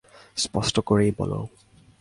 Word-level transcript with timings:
স্পষ্ট 0.37 0.75
করেই 0.79 1.11
বলো। 1.17 1.39